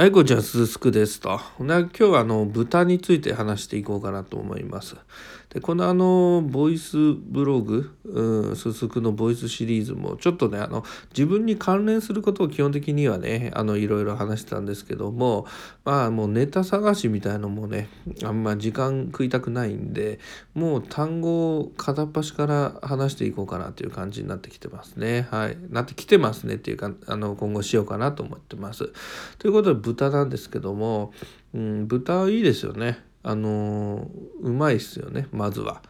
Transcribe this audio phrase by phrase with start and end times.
[0.00, 1.40] はい、こんにちは、すすくですと。
[1.58, 4.94] 今日はあの豚について話していこうかなと思います。
[5.50, 7.96] で、このあの、ボイスブログ、
[8.54, 15.46] すすくのボイスシリーズも、ちょっとね、あの、自分に関連することを基本的にはね、あの、いろいろ話してたんですけども、
[15.84, 17.88] まあ、もうネタ探しみたいのもね、
[18.24, 20.18] あんま時間食いたくないんで、
[20.52, 25.28] もう単語を片っ端から話していこうかなという感じになってきてますね。
[25.30, 25.56] はい。
[25.70, 28.90] なってきてますねっていうか、あの、今後しようかなと思ってます。
[29.38, 31.12] ということで、豚なんですけども、
[31.54, 33.07] うん、豚いいですよね。
[33.22, 34.08] あの
[34.40, 35.82] うまいっすよねまずは。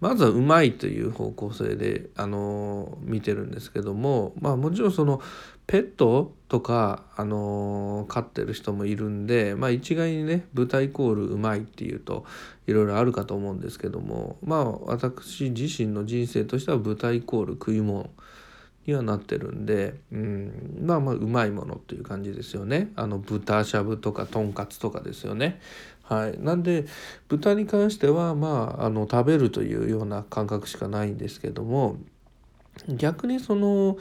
[0.00, 5.20] まずはうまいという方向性で、あの見てるんですけどもまあもちろんその
[5.66, 12.24] ペットとか、あの飼ってる人もいるんで、まあ、一概にね豚イコールうまいっていうと
[12.66, 18.08] いろいろあるかと思うんですけどもまあ私自身の人生としては豚イコール食い物
[18.88, 22.90] にはなってるんで、うん、まあまあうまいものっていう感じですよね。
[22.96, 25.60] あの豚しゃぶとかとんかつとかですよね。
[26.02, 26.86] はい、なんで
[27.28, 31.98] 豚に関してはまああの食べるというような感覚しかないんですけども
[32.88, 33.98] 逆にその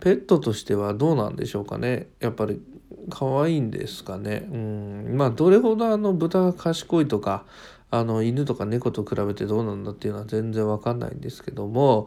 [0.00, 2.08] ペットとしてはどうなんでしょうかね。
[2.18, 2.62] やっぱり
[3.10, 4.48] 可愛いんですかね。
[4.50, 5.16] うん。
[5.16, 7.44] まあどれほどあの豚が賢いとか
[7.92, 12.06] あの犬とか猫と比べてどうなんだっていうのは全然わかんないんですけども、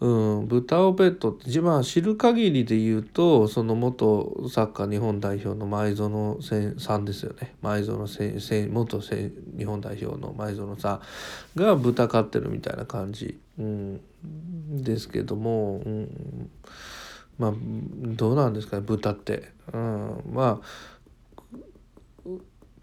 [0.00, 6.38] うん、豚をペットって自分は知る限りで言うとその元サッカー日本代表の前園
[6.78, 11.00] さんですよね前園元日本代表の前園さ
[11.56, 14.00] んが豚飼ってるみたいな感じ、うん、
[14.82, 16.50] ですけども、うん、
[17.38, 19.52] まあどうなんですかね豚って。
[19.72, 20.66] うん、まあ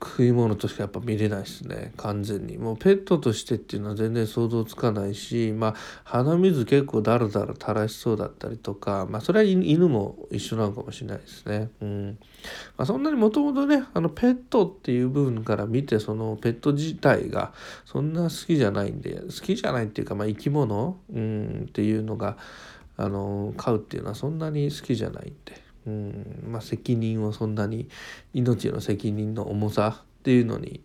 [0.03, 1.93] 食い物としかやっぱ見れないですね。
[1.97, 2.57] 完全に。
[2.57, 11.69] もうペットとしてっていうのは全然想像つかないしまあ鼻水結構だらだら垂らしそうだったりとかまあそれは犬も一緒なのかもしれないですね。
[11.81, 12.17] うん。
[12.77, 17.53] まあ、そんなにもともとねあのペットっていう部分から見てそのペット自体が
[17.85, 20.97] そんな好きじゃないんで好きじゃないっていうかまあ生き物？
[21.13, 22.37] うんっていうのが
[22.97, 25.70] あの飼うっていうのはそんなに好きじゃないんで。
[25.87, 26.43] うん。
[26.47, 27.89] まあ、責任をそんなに
[28.33, 30.81] 命の責任の重さっていうのに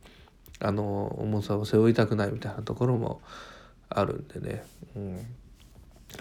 [0.60, 3.20] あの重さを背負いたくないみたいなところも
[3.88, 4.64] あるんでね、
[4.96, 5.26] うん。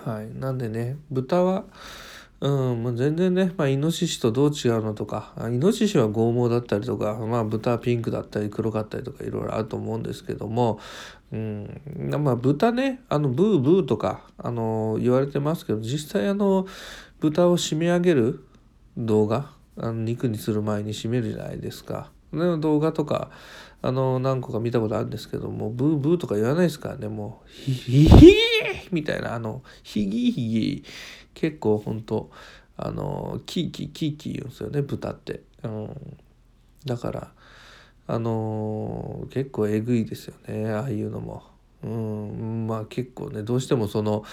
[0.04, 1.64] はい、なんでね豚は、
[2.42, 10.80] うん、もう全然ね、まあ、イノシシとどう違うのとかイノシシは剛毛だったりとか、まあ、豚はピンクだったり黒かったりとかいろいろあると思うんですけども、
[11.32, 11.82] うん。
[12.22, 16.68] まあ、豚ねあのブーブーとかあの言われてますけど実際あの
[17.22, 18.45] 豚を締め上げる
[18.98, 19.52] 動画？
[19.78, 22.12] あの肉にする前に締めるじゃないですか。
[22.32, 23.30] の動画とか
[23.82, 27.08] あの何個か見たことあるんですけどもブーブーとか言わないですからね。
[27.08, 28.36] もうヒヒヒ
[28.92, 29.34] みたいな。
[29.34, 30.84] あのヒギヒギ
[31.34, 32.32] 結構ほんと
[32.78, 34.82] あのキーキーキーキー言うんですよね。
[34.82, 36.18] 豚って、うん、
[36.86, 37.32] だから
[38.08, 40.72] あの結構えぐいですよね。
[40.72, 41.44] ああいうのも。
[41.84, 42.68] うん。
[42.68, 44.24] まあ結構ねどうしてもその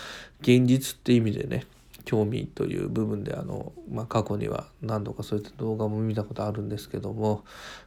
[0.41, 1.67] 現実って意味でね。
[2.04, 7.44] 興味という部分であの、まあ、過去には何度かそういった動画も見たことあるんですけども、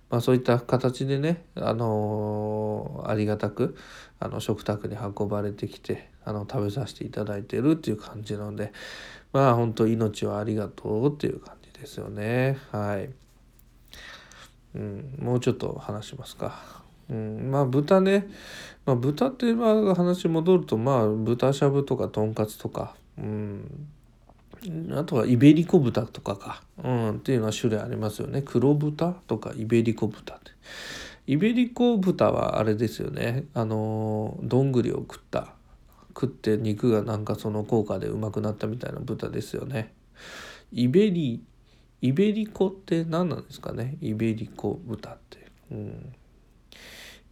[0.09, 3.75] まあ、そういった形でね、あのありがたく
[4.19, 8.73] あの食卓に運ばれてきてあの食べさせていただいてるっていう感じなので
[9.33, 13.09] まあ本当命はありがとうっていう感じですよねはい、
[14.75, 16.83] うん、もうちょっと話しますか。
[17.09, 18.27] うん、まあ豚ね、
[18.85, 23.87] まあ、豚ってまあ話戻るとまあ豚しゃぶとかとんかつとか、うん、
[24.91, 28.41] あとはイベリコ豚とかか、うん、っていうのは種類ありますよね。
[28.43, 30.51] 黒豚とかイベリコ豚って。
[31.27, 33.45] イベリコ豚はあれですよね。
[33.53, 35.53] あのどんぐりを食った。
[36.09, 39.93] 食って肉がなんかその効果でうまくなったみたいな豚ですよね。
[40.71, 41.43] イベリ
[42.01, 43.97] イベリコって何なんですかね？
[44.01, 46.13] イベリコ豚って、うん、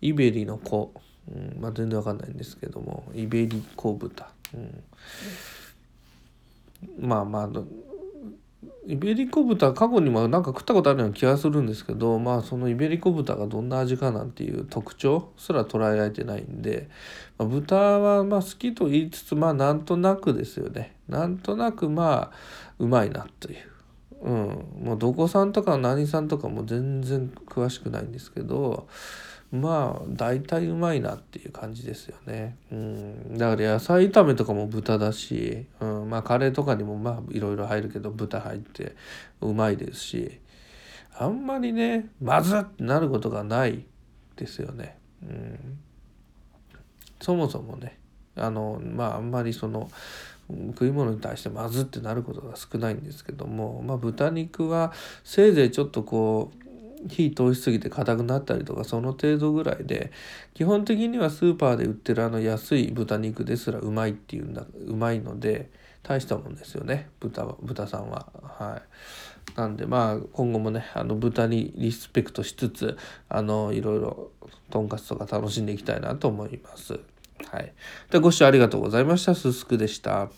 [0.02, 0.94] イベリの子、
[1.32, 1.58] うん。
[1.62, 3.10] まあ、全然わかんないんですけども。
[3.16, 4.84] イベリコ豚、うん。
[7.00, 7.50] まあまあ
[8.86, 16.90] イベリコ豚過去にもなんか食ったことあるような気がするんですけどまあそのイベリコ豚がどんな味かなんていう特徴すら捉えられてないんで、
[17.38, 22.38] まあ、豚はまあ好きと言いつつまあなんとなくですよねなんとなくまあ
[22.80, 23.58] うまいなという。
[24.22, 28.88] うん、もうどこさんとか何さんとかも全然詳しくないんですけど
[29.54, 32.58] まあ大体うまいなっていう感じですよね。
[32.72, 38.96] うん、だから野菜炒めとかも豚だし、うん、まあカレーとかにもまあいろいろ入るけど豚入って
[39.42, 40.40] うまいですし
[41.16, 43.86] あんまりねまずってなることがない
[44.38, 44.98] ですよね。
[45.22, 45.78] うん、
[47.22, 48.00] そもそもね
[48.36, 49.92] あのまああんまりその
[50.50, 54.92] 食い物に対してまずってなることが少ないんですけども、まあ、豚肉は
[55.24, 56.63] せいぜいちょっとこう
[57.08, 60.12] 火通しすぎて硬くなったりとかその程度ぐらいで
[60.54, 65.70] 基本的にはスーパーで売ってるあの安い豚肉ですらうまいっていうんだうまいので
[66.04, 68.28] 大したもんですよね豚豚さんは。
[68.44, 68.82] は
[69.56, 72.98] い、なんでまあ今後もねあの豚にリスペクトしつつ
[73.30, 74.32] あのいろいろ
[74.70, 77.00] とんかつとか楽しんでいきたいなと思います。
[77.50, 77.74] はい、
[78.12, 79.34] でご視聴ありがとうございました。
[79.34, 80.30] すすくでした。